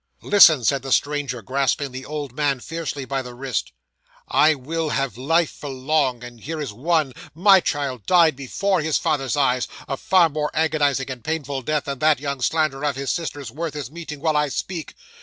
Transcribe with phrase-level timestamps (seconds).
[0.23, 3.71] '"Listen," said the stranger, grasping the old man fiercely by the wrist;
[4.27, 7.13] "I will have life for life, and here is one.
[7.35, 11.99] My child died, before his father's eyes, a far more agonising and painful death than
[11.99, 14.95] that young slanderer of his sister's worth is meeting while I speak.